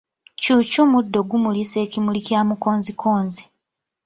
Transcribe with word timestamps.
Ccuucu 0.39 0.81
muddo 0.91 1.19
pgumulisa 1.23 1.77
ekimuli 1.85 2.19
kya 2.27 2.41
mukonzikonzi. 2.47 3.43